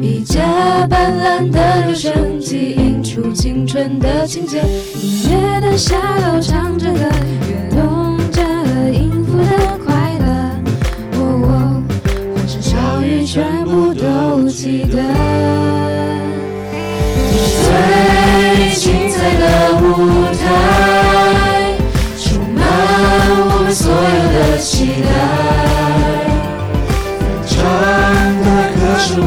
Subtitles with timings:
[0.00, 4.58] 一架斑斓的留声机映出青春的情节。
[5.02, 7.10] 音乐的沙漏唱着歌，
[17.66, 17.70] 最
[18.76, 19.44] 精彩的
[19.80, 19.84] 舞
[20.38, 20.40] 台，
[22.18, 22.62] 充满
[23.38, 23.94] 我们所有
[24.32, 25.06] 的期待。
[28.98, 29.26] 是为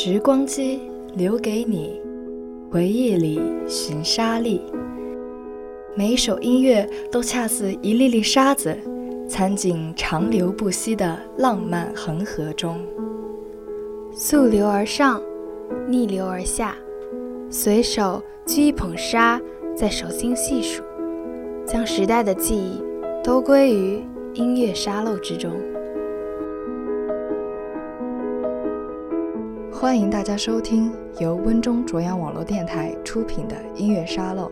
[0.00, 0.78] 时光机
[1.16, 2.00] 留给你，
[2.70, 4.62] 回忆里寻沙粒。
[5.96, 8.78] 每一首音乐都恰似一粒粒沙子，
[9.28, 12.78] 掺进长流不息的浪漫恒河中。
[14.12, 15.20] 溯流而上，
[15.88, 16.76] 逆流而下，
[17.50, 19.40] 随手掬一捧沙，
[19.74, 20.80] 在手心细数，
[21.66, 22.80] 将时代的记忆
[23.24, 24.00] 都归于
[24.34, 25.50] 音乐沙漏之中。
[29.80, 34.50] 欢迎大家收听由温中卓阳网络电台出品的音乐沙漏。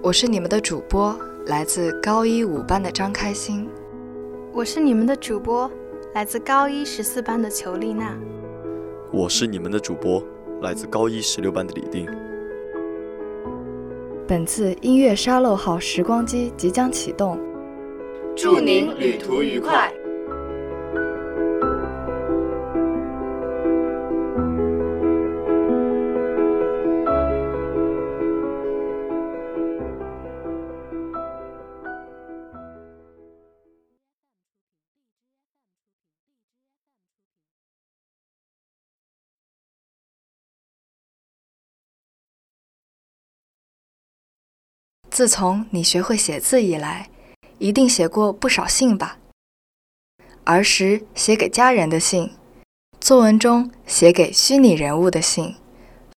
[0.00, 1.14] 我是你们的主播，
[1.48, 3.68] 来自高一五班的张开心。
[4.54, 5.70] 我是你们的主播，
[6.14, 8.16] 来自高一十四班的裘丽娜。
[9.12, 10.22] 我是你们的主播，
[10.62, 12.08] 来自高一十六班的李定。
[14.26, 17.38] 本次音乐沙漏号时光机即将启动。
[18.36, 19.90] 祝您旅途愉快。
[45.08, 47.08] 自从你学会写字以来。
[47.58, 49.18] 一定写过不少信吧？
[50.44, 52.30] 儿时写给家人的信，
[53.00, 55.56] 作文中写给虚拟人物的信，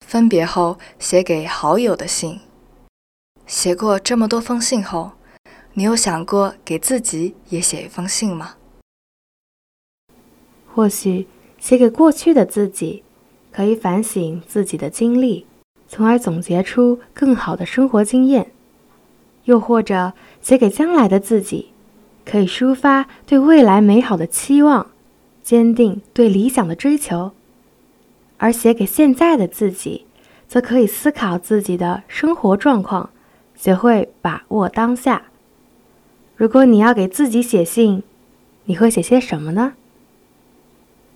[0.06, 2.40] 分别后写给好友的信。
[3.48, 5.14] 写过这么多封信后，
[5.74, 8.56] 你有想过给自己也写一封信吗？
[10.72, 13.04] 或许写给过去的自己，
[13.52, 15.48] 可以反省自己的经历，
[15.88, 18.52] 从而总结出更好的生活经验。
[19.46, 21.70] 又或者写给将来的自己，
[22.26, 24.92] 可以抒发对未来美好的期望，
[25.42, 27.32] 坚定对理想的追求；
[28.38, 30.06] 而写给现在的自己，
[30.48, 33.10] 则可以思考自己的生活状况，
[33.56, 35.24] 学会把握当下。
[36.36, 38.04] 如果你要给自己写信，
[38.66, 39.74] 你会写些什么呢？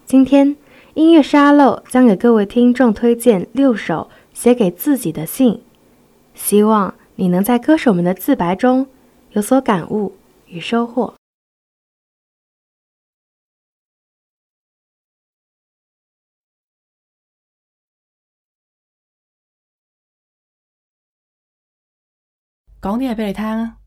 [0.06, 0.56] 今天
[0.96, 5.62] 音乐沙漏将给各位听众推荐六首写给自己的信，
[6.34, 6.96] 希望。
[7.16, 8.88] 你能在歌手们的自白中
[9.32, 10.16] 有所感悟
[10.48, 11.14] 与收获。
[22.82, 23.78] 讲啲嘢俾你听啊！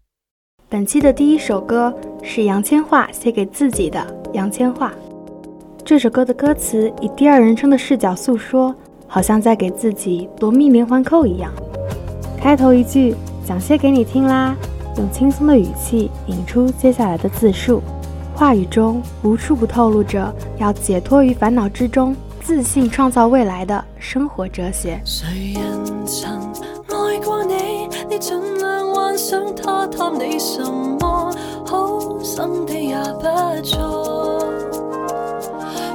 [0.71, 4.01] 本期的第一首歌是杨千嬅写给自己的
[4.33, 4.91] 《杨千嬅》。
[5.85, 8.75] 这首歌的歌词以第二人称的视角诉说，
[9.07, 11.53] 好像在给自己夺命连环扣一样。
[12.47, 13.13] 开头一句
[13.45, 14.55] 讲些给你听啦，
[14.99, 17.83] 用轻松的语气引出接下来的自述，
[18.37, 25.01] 话语中无处不透露着要解脱于烦恼之中，自信创造未来的生活哲学。
[25.05, 26.39] 谁人曾
[26.87, 27.89] 爱过你？
[28.09, 31.35] 你尽量幻想他贪你什么，
[31.67, 34.45] 好心地也不错。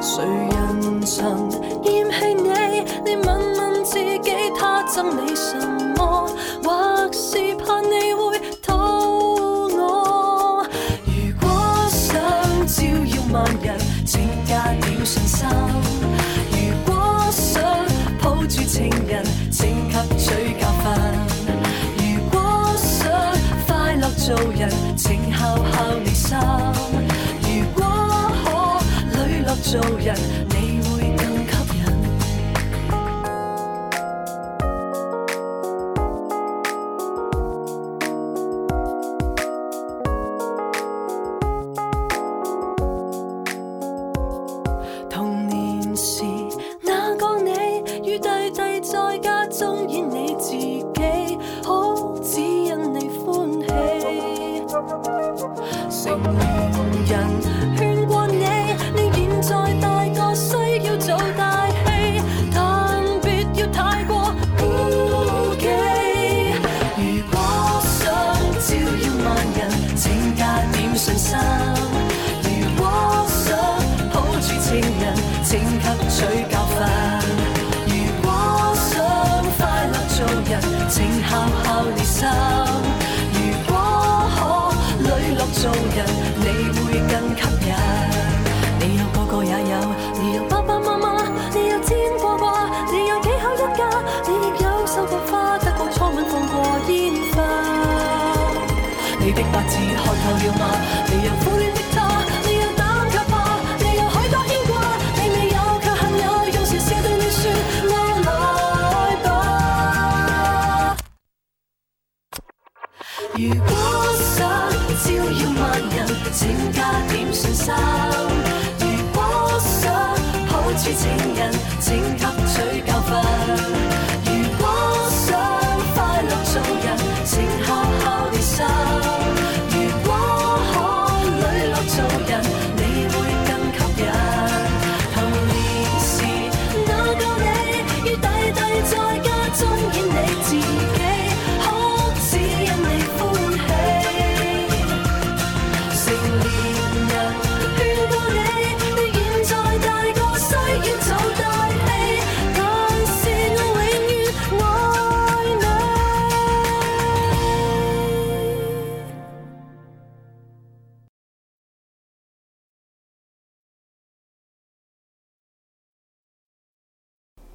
[0.01, 1.49] 谁人曾
[1.81, 2.83] 嫌弃你？
[3.05, 5.80] 你问问自己，他憎你什么？
[7.13, 10.65] 是怕你会讨我？
[11.05, 11.11] 如
[11.41, 11.49] 果
[11.89, 12.21] 想
[12.65, 15.45] 照耀万人，请加点信心。
[16.51, 16.93] 如果
[17.31, 17.61] 想
[18.21, 20.85] 抱住情人，请吸取教训。
[21.97, 22.39] 如果
[22.77, 23.11] 想
[23.67, 26.37] 快乐做人，请孝孝你心。
[27.41, 27.83] 如果
[28.43, 28.45] 可
[29.17, 30.15] 磊落做人，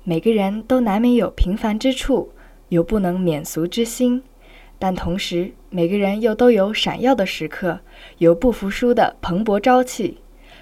[0.08, 2.30] 每个人都难免有平凡之处，
[2.68, 4.22] 有不能免俗之心，
[4.78, 7.80] 但同时每个人又都有闪耀的时刻，
[8.18, 10.18] 有不服输的蓬勃朝气，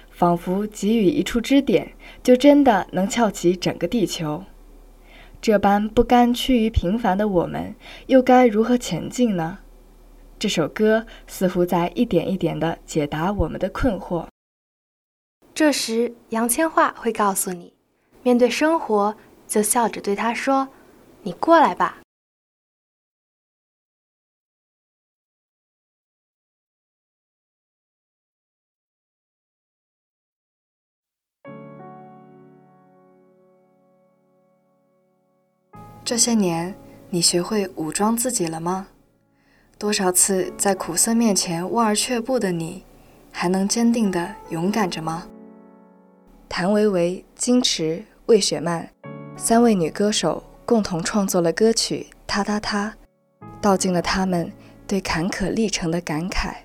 [0.09, 4.43] 仿佛给予一处支点，就真的能翘起整个地球。
[5.39, 7.75] 这般不甘趋于平凡的我们，
[8.07, 9.59] 又该如何前进呢？
[10.39, 14.25] 这首歌似乎在一点一点地解答我们的困惑。
[15.53, 17.73] 这时，杨千嬅会告诉你，
[18.23, 19.15] 面对生活，
[19.47, 20.67] 就笑着对他说
[21.23, 21.99] ：“你过来吧。”
[36.03, 36.75] 这些年，
[37.09, 38.89] 你学会武装自己了吗？
[39.79, 42.85] 多少次在苦涩面前望而却步的你，
[43.31, 45.27] 还能坚定地勇敢着吗？
[46.47, 48.93] 谭维维、金池、魏雪曼
[49.37, 52.95] 三位女歌手共同创作了歌曲《他他他》，
[53.61, 54.51] 道尽了她们
[54.87, 56.55] 对坎坷历程的感慨。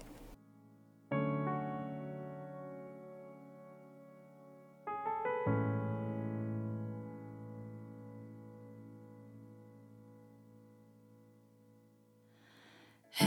[13.13, 13.27] 嘿，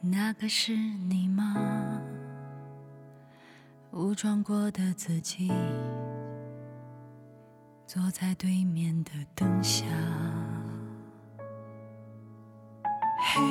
[0.00, 2.00] 那个是你吗？
[3.92, 5.52] 武装过的自己，
[7.94, 9.84] 坐在对面的灯下。
[13.18, 13.42] 嘿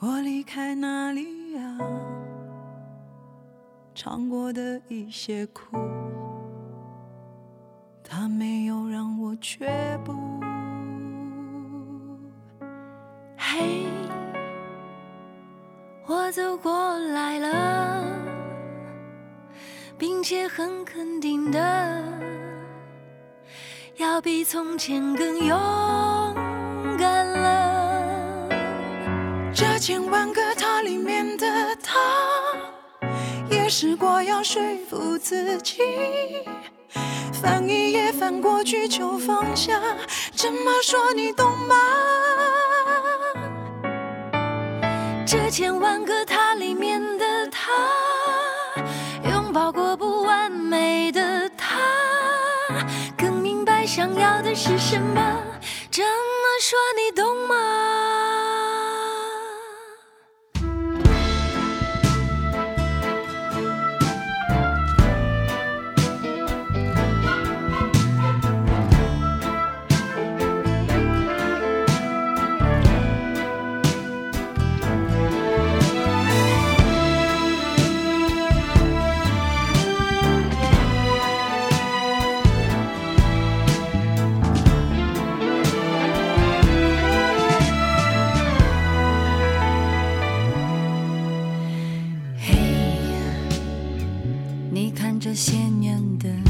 [0.00, 1.78] 我离开哪里呀
[3.94, 5.76] 尝过的一些苦
[8.02, 10.40] 它没有让我觉悟
[13.36, 13.86] 嘿
[16.06, 18.21] 我走过来了。
[20.02, 22.02] 并且很肯定的
[23.98, 25.56] 要比从前更勇
[26.98, 28.48] 敢了，
[29.54, 32.00] 这千万个他里面的他
[33.48, 35.80] 也试过要说服自己，
[37.32, 39.80] 翻一页翻过去就放下，
[40.34, 41.76] 这么说你懂吗？
[45.24, 46.51] 这千万个他。
[54.92, 55.42] 什么？
[55.90, 57.81] 这么说你懂吗？
[95.32, 96.41] 那些年的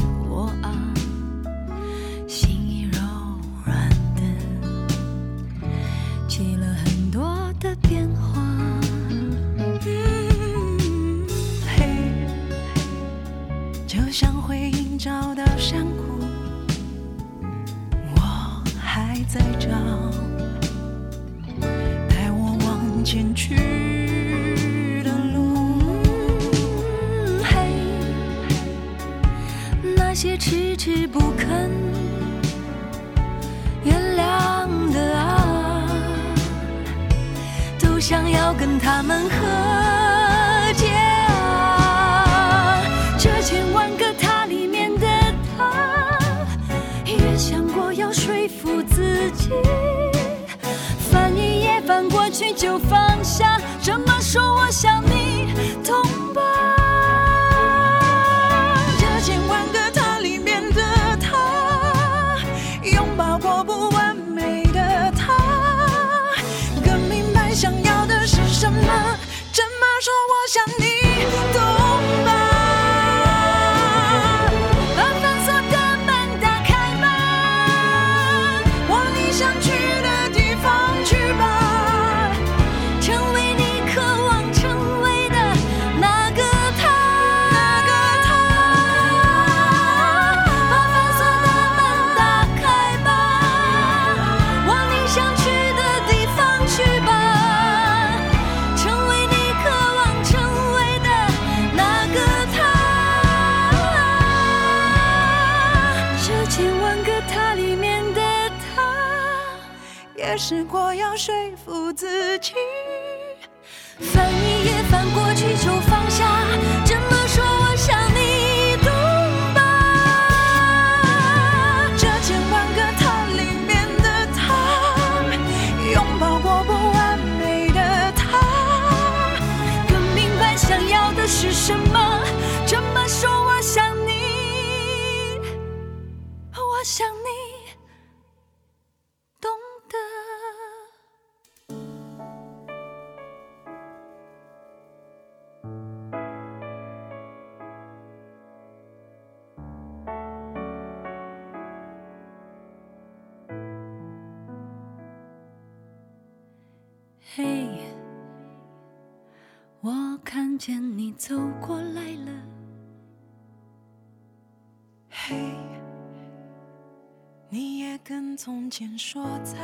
[168.45, 169.55] 从前说再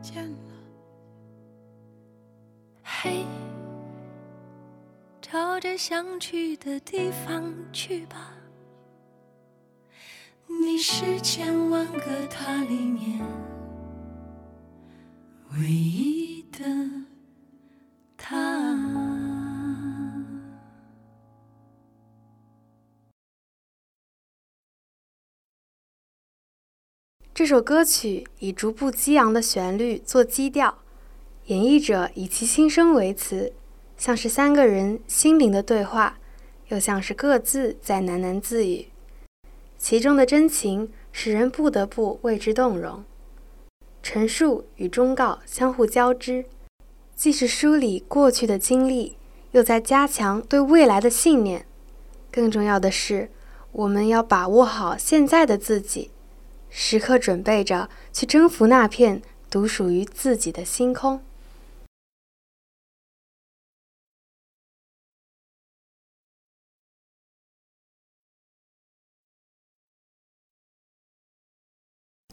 [0.00, 0.54] 见了。
[2.80, 3.24] 嘿
[5.20, 8.32] 朝着想去的地方去吧。
[10.46, 13.20] 你是千万个他里面
[15.58, 16.29] 唯一。
[27.40, 30.76] 这首歌曲以逐步激昂的旋律做基调
[31.46, 33.54] 演绎者以其心声为词
[33.96, 36.18] 像是三个人心灵的对话
[36.68, 38.88] 又像是各自在喃喃自语。
[39.78, 43.02] 其中的真情使人不得不为之动容。
[44.02, 46.44] 陈述与忠告相互交织
[47.16, 49.16] 既是梳理过去的经历
[49.52, 51.64] 又在加强对未来的信念。
[52.30, 53.30] 更重要的是
[53.72, 56.10] 我们要把握好现在的自己
[56.70, 61.22] 时刻准备着去征服那片独属于自己的星空。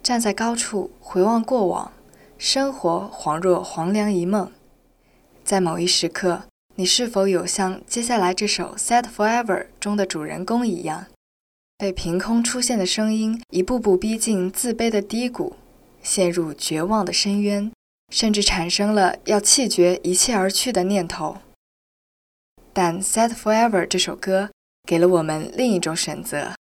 [0.03, 1.91] 站在高处回望过往，
[2.38, 4.50] 生活恍若黄粱一梦。
[5.44, 6.44] 在某一时刻，
[6.75, 11.08] 你是否有像接下来这首《Sad Forever》中的主人公一样，
[11.77, 15.55] 被凭空出现的声音一步步逼近自卑的低谷，
[16.01, 17.72] 陷入绝望的深渊，
[18.12, 21.38] 甚至产生了要弃绝一切而去的念头？
[22.74, 24.50] 但《Sad Forever》这首歌
[24.88, 26.53] 给了我们另一种选择。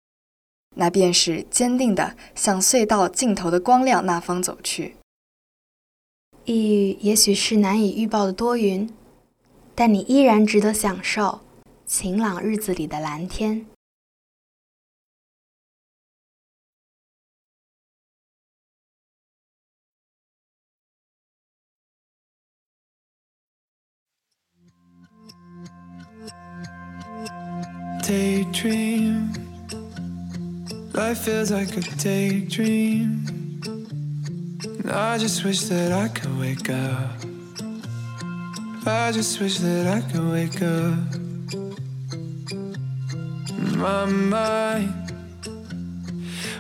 [0.77, 4.97] 那便是坚定地向隧道尽头的光亮那方走去。
[6.45, 8.93] 抑郁也许是难以预报的多云，
[9.77, 11.43] 但你依然值得享受
[11.87, 13.67] 晴朗日子里的蓝天。
[28.07, 29.33] Daydream.
[30.93, 33.27] Life feels like a daydream.
[34.63, 37.11] And I just wish that I could wake up.
[38.87, 40.99] I just wish that I could wake up.
[43.79, 45.13] My mind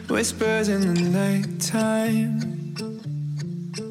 [0.08, 2.40] whispers in the nighttime.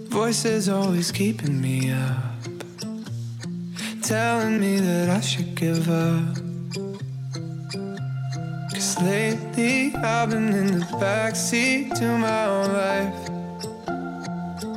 [0.09, 2.39] Voices always keeping me up,
[4.01, 6.42] telling me that I should give up.
[9.05, 13.15] Lately I've been in the backseat to my own life.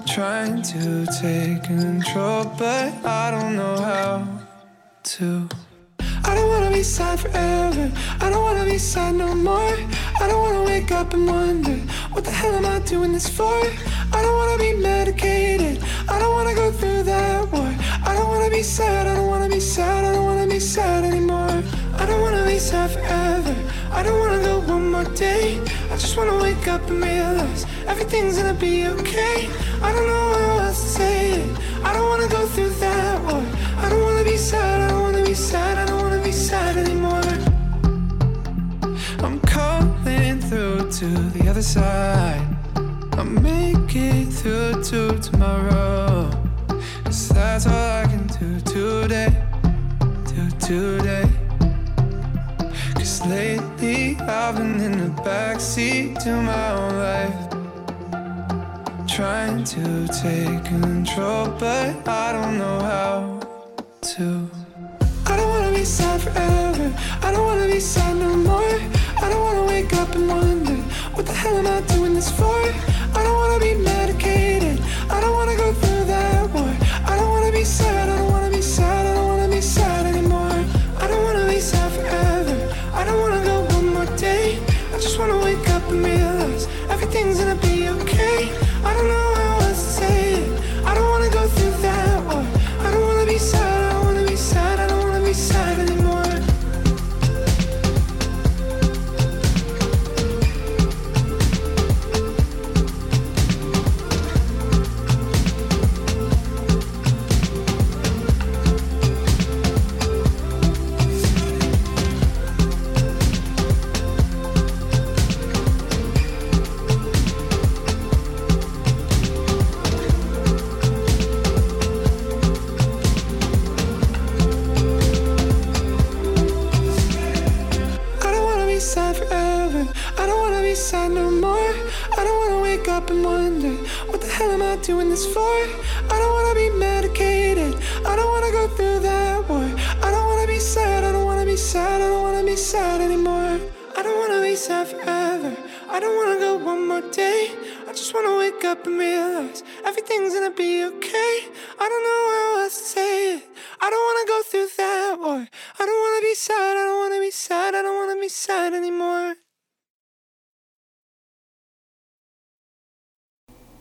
[0.06, 4.26] Trying to take control, but I don't know how
[5.14, 5.48] to.
[6.24, 7.92] I don't wanna be sad forever.
[8.20, 9.76] I don't wanna be sad no more.
[10.20, 11.78] I don't wanna wake up and wonder,
[12.12, 13.60] what the hell am I doing this for?
[14.12, 15.84] I don't wanna be medicated.
[16.08, 17.72] I don't wanna go through that war.
[18.04, 19.06] I don't wanna be sad.
[19.06, 20.04] I don't wanna be sad.
[20.04, 21.62] I don't wanna be sad anymore.
[22.00, 23.54] I don't wanna be sad forever.
[23.96, 25.58] I don't wanna go one more day.
[25.90, 29.48] I just wanna wake up and realize everything's gonna be okay.
[29.80, 31.58] I don't know how else to say it.
[31.82, 33.42] I don't wanna go through that war.
[33.78, 34.82] I don't wanna be sad.
[34.82, 35.78] I don't wanna be sad.
[35.78, 37.22] I don't wanna be sad anymore.
[39.24, 41.06] I'm calling through to
[41.36, 42.46] the other side.
[43.16, 46.30] I'll make it through to tomorrow.
[47.04, 49.32] Cause that's all I can do today.
[50.26, 51.35] Do today.
[53.28, 57.40] Lately I've been in the backseat to my own life.
[59.08, 63.40] Trying to take control, but I don't know how
[64.12, 64.48] to.
[65.26, 66.92] I don't wanna be sad forever.
[67.22, 68.78] I don't wanna be sad no more.
[69.24, 70.76] I don't wanna wake up and wonder,
[71.14, 72.60] what the hell am I doing this for?
[73.18, 74.80] I don't wanna be medicated.
[75.10, 76.72] I don't wanna go through that war.
[77.10, 78.15] I don't wanna be sad.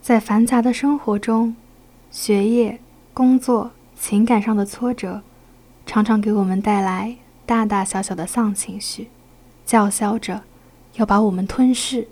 [0.06, 1.56] 在繁杂的生活中，
[2.12, 2.80] 学业、
[3.12, 5.24] 工作、情感上的挫折，
[5.88, 7.16] 常常给我们带来
[7.48, 9.08] 大大小小的丧情绪，
[9.66, 10.44] 叫嚣着
[10.98, 12.08] 要把我们吞噬。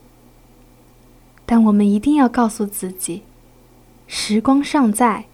[1.45, 3.21] 但我们一定要告诉自己，
[4.07, 5.25] 时光尚在，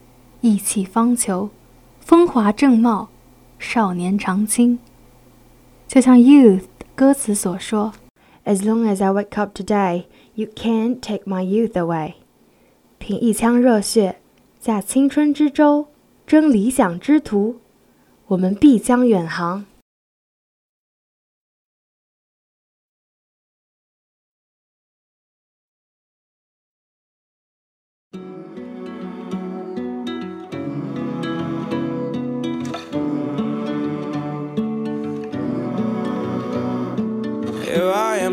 [0.41, 1.47] 意气方遒，
[2.01, 3.07] 风华正茂，
[3.57, 4.79] 少年常青。
[5.87, 6.59] 就像《Youth》
[6.93, 7.93] 歌词所说
[8.43, 12.15] ：“As long as I wake up today, you can't take my youth away。”
[13.09, 14.17] 凭一腔热血，
[14.59, 15.87] 驾青春之舟，
[16.27, 17.55] 征理想之途，
[18.27, 19.65] 我们必将远航。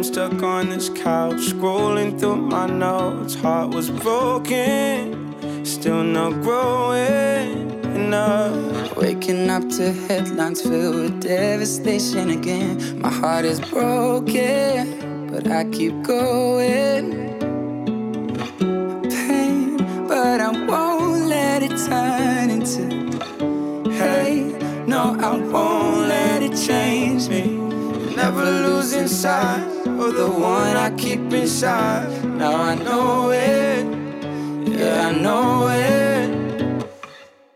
[0.07, 3.35] Stuck on this couch, scrolling through my notes.
[3.35, 8.97] Heart was broken, still not growing enough.
[8.97, 13.01] Waking up to headlines filled with devastation again.
[13.01, 17.11] My heart is broken, but I keep going.
[19.11, 22.85] Pain, but I won't let it turn into
[23.91, 24.55] hate.
[24.87, 27.43] No, I won't let it change me.
[28.15, 29.76] Never losing sight
[30.07, 32.07] of the one I keep inside.
[32.25, 33.85] Now I know it,
[34.69, 36.87] yeah, I know it.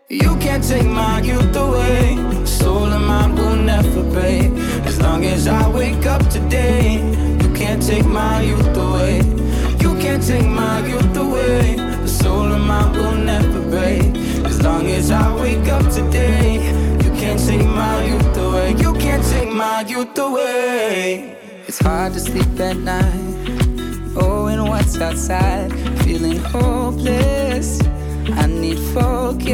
[0.08, 2.16] You can't take my youth away.
[2.44, 4.50] Soul of mine will never break.
[4.84, 6.98] As long as I wake up today,
[7.40, 9.18] you can't take my youth away.
[9.82, 11.76] You can't take my youth away.
[11.76, 14.16] The soul of mine will never break.
[14.44, 16.56] As long as I wake up today,
[17.04, 18.74] you can't take my youth away.
[18.78, 21.39] You can't take my youth away.
[21.70, 24.16] It's hard to sleep at night.
[24.16, 25.70] Oh, and what's outside?
[26.02, 27.80] Feeling hopeless.
[28.26, 29.46] I need focus.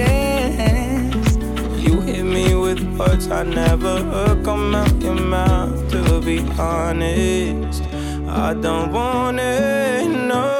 [1.76, 5.90] You hit me with words I never heard come out your mouth.
[5.90, 7.82] To be honest,
[8.26, 10.55] I don't want it, no.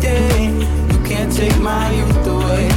[0.00, 0.48] Today,
[0.92, 2.68] you can't take my youth away.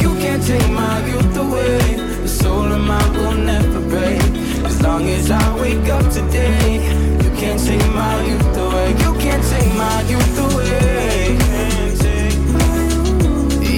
[0.00, 1.96] You can't take my youth away.
[2.22, 4.22] The soul of mine will never break.
[4.64, 6.74] As long as I wake up today,
[7.22, 8.90] you can't take my youth away.
[9.04, 11.38] You can't take my youth away.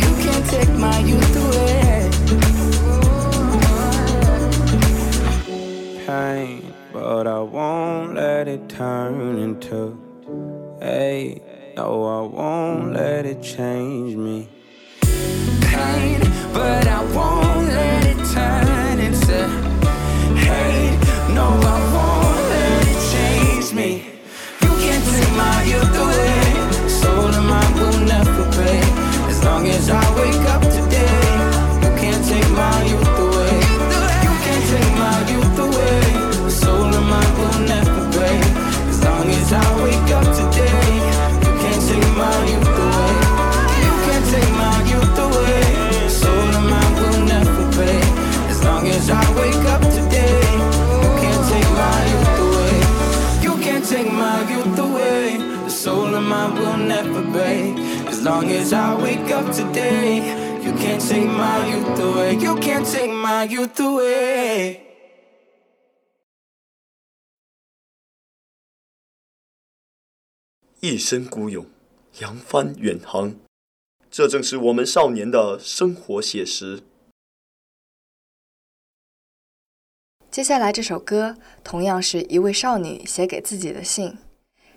[0.00, 2.10] You can't take my youth away.
[6.06, 9.96] Pain, but I won't let it turn into
[10.80, 11.51] hate.
[11.76, 14.46] No, I won't let it change me.
[15.00, 16.20] Pain,
[16.52, 18.61] but I won't let it turn
[57.32, 57.76] break.
[58.06, 60.18] As long as I wake up today,
[60.62, 62.34] you can't take my youth away.
[62.34, 64.80] You can't take my youth away.
[70.80, 71.64] 一身孤勇，
[72.18, 73.36] 扬帆远航，
[74.10, 76.82] 这正是我们少年的生活写实。
[80.28, 84.18] 接下来这首歌同样是一位少女写给自己的信，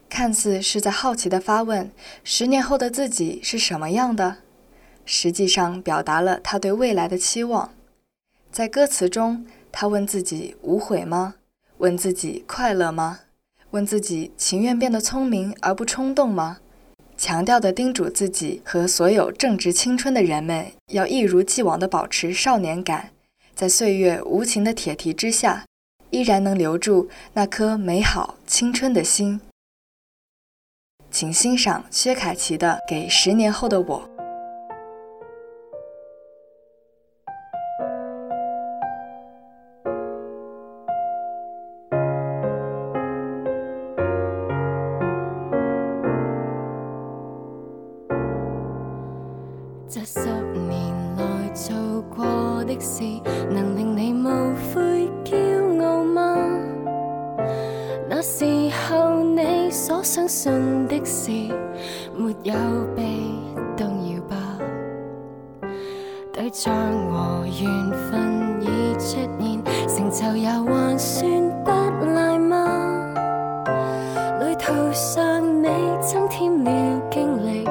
[0.09, 1.91] 看似是在好奇地发问：
[2.23, 4.37] 十年后的自己是什么样的？
[5.03, 7.73] 实际上表达了他对未来的期望。
[8.51, 11.35] 在歌词中，他问自己：无悔吗？
[11.79, 13.19] 问自己：快乐吗？
[13.71, 16.59] 问自己：情愿变得聪明而不冲动吗？
[17.17, 23.11] 强调地叮嘱自己和所有正值青春的人们，要一如既往地保持少年感。
[23.53, 25.65] 在岁月无情的铁蹄之下，
[26.09, 29.39] 依然能留住那颗美好青春的心。
[31.15, 34.01] 请欣赏薛凯琪的《给十年后的我》。
[62.25, 62.55] 没有
[62.95, 63.03] 被
[63.77, 64.35] 动摇吧。
[66.33, 66.73] 对象
[67.11, 71.29] 和缘分已出现，成就也还算
[71.63, 71.69] 不
[72.03, 73.13] 赖吗？
[74.41, 75.69] 旅途上你
[76.01, 76.71] 增添了
[77.11, 77.63] 经历，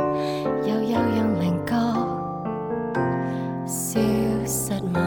[0.62, 1.74] 又有让灵觉
[3.66, 4.00] 消
[4.46, 5.00] 失吗？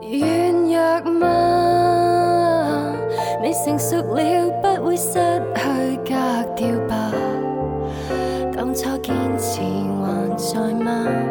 [0.00, 0.18] 软
[0.64, 2.96] 弱吗？
[3.42, 4.18] 你成熟了，
[4.62, 5.29] 不会失。
[10.60, 11.29] 在嗎？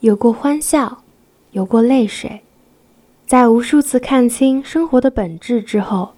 [0.00, 1.02] 有过欢笑，
[1.50, 2.40] 有过泪水，
[3.26, 6.14] 在无数次看清生活的本质之后，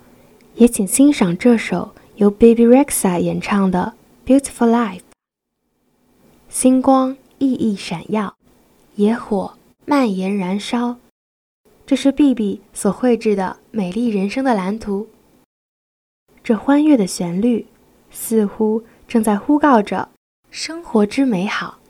[0.55, 5.01] 也请欣赏这首由 baby Rexa 演唱的 beautiful life
[6.49, 8.37] 星光熠熠闪耀，
[8.95, 10.99] 野火蔓延燃烧，
[11.85, 15.09] 这是 BB 所绘制的美丽人生的蓝图。
[16.45, 17.67] 这欢悦的旋律
[18.13, 20.09] 似乎正在呼告着
[20.53, 21.81] 生活之美好。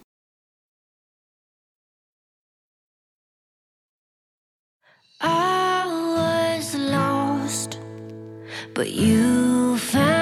[8.74, 10.21] but you found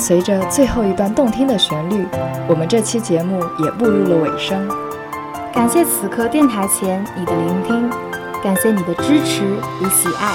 [0.00, 2.06] 随着最后一段动听的旋律，
[2.48, 4.66] 我们这期节目也步入了尾声。
[5.52, 7.90] 感谢此刻电台前你的聆听，
[8.42, 10.34] 感谢你的支持与喜爱。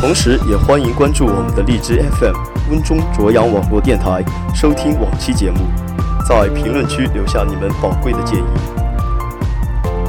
[0.00, 2.36] 同时，也欢迎关注我们的荔枝 FM
[2.70, 4.22] 温中卓阳网络电台，
[4.54, 5.58] 收听往期节目，
[6.28, 8.46] 在评论区留下你们宝贵的建议。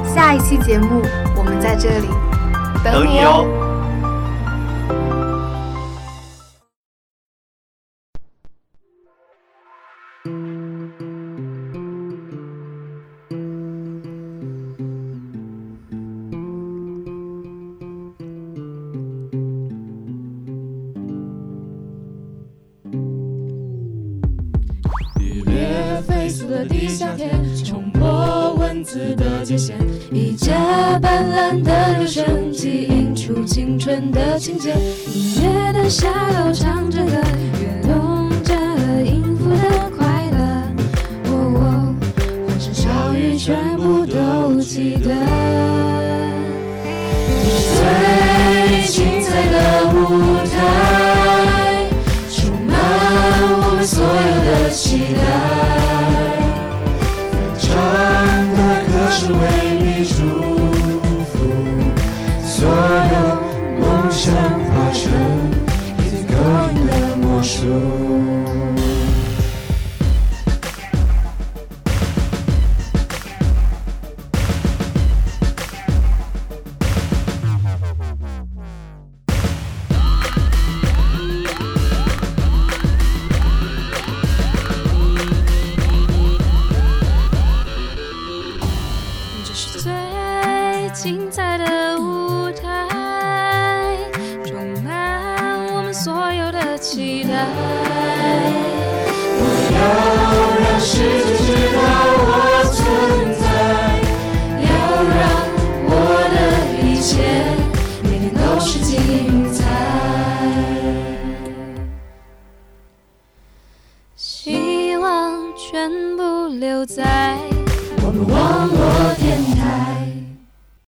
[0.06, 1.02] 下一期节目，
[1.36, 2.08] 我们在这里
[2.84, 3.66] 等你哦。
[28.88, 29.73] 子的界限，
[30.13, 34.73] 一架斑斓的留声机映出青春的情节。
[35.13, 37.04] 音乐的下楼唱着
[59.34, 59.40] 为
[59.80, 60.18] 你祝
[61.26, 61.36] 福，
[62.44, 63.16] 所有
[63.80, 65.02] 梦想化成
[66.00, 66.32] 一点勾
[66.74, 67.58] 引的魔术。